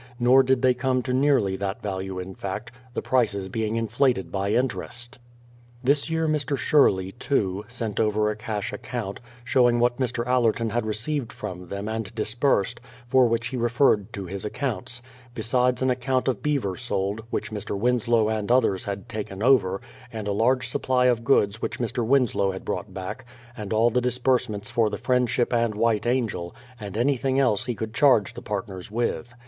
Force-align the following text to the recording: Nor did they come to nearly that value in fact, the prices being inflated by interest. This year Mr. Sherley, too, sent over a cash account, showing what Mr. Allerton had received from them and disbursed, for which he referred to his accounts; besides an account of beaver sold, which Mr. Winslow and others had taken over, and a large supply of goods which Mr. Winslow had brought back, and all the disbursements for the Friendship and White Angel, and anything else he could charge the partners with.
Nor 0.19 0.41
did 0.41 0.63
they 0.63 0.73
come 0.73 1.03
to 1.03 1.13
nearly 1.13 1.55
that 1.57 1.83
value 1.83 2.17
in 2.17 2.33
fact, 2.33 2.71
the 2.95 3.03
prices 3.03 3.49
being 3.49 3.75
inflated 3.75 4.31
by 4.31 4.51
interest. 4.51 5.19
This 5.83 6.09
year 6.09 6.27
Mr. 6.27 6.57
Sherley, 6.57 7.11
too, 7.19 7.65
sent 7.67 7.99
over 7.99 8.27
a 8.31 8.35
cash 8.35 8.73
account, 8.73 9.19
showing 9.43 9.79
what 9.79 9.99
Mr. 9.99 10.25
Allerton 10.25 10.71
had 10.71 10.87
received 10.87 11.31
from 11.31 11.67
them 11.67 11.87
and 11.87 12.15
disbursed, 12.15 12.81
for 13.09 13.27
which 13.27 13.49
he 13.49 13.57
referred 13.57 14.11
to 14.13 14.25
his 14.25 14.43
accounts; 14.43 15.03
besides 15.35 15.83
an 15.83 15.91
account 15.91 16.27
of 16.27 16.41
beaver 16.41 16.75
sold, 16.75 17.21
which 17.29 17.51
Mr. 17.51 17.77
Winslow 17.77 18.27
and 18.27 18.51
others 18.51 18.85
had 18.85 19.07
taken 19.07 19.43
over, 19.43 19.81
and 20.11 20.27
a 20.27 20.31
large 20.31 20.67
supply 20.67 21.05
of 21.05 21.23
goods 21.23 21.61
which 21.61 21.77
Mr. 21.77 22.03
Winslow 22.03 22.49
had 22.49 22.65
brought 22.65 22.91
back, 22.91 23.23
and 23.55 23.71
all 23.71 23.91
the 23.91 24.01
disbursements 24.01 24.71
for 24.71 24.89
the 24.89 24.97
Friendship 24.97 25.53
and 25.53 25.75
White 25.75 26.07
Angel, 26.07 26.55
and 26.79 26.97
anything 26.97 27.39
else 27.39 27.65
he 27.67 27.75
could 27.75 27.93
charge 27.93 28.33
the 28.33 28.41
partners 28.41 28.89
with. 28.89 29.31